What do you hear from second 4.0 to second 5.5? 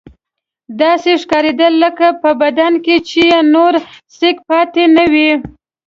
سېک پاتې نه وي.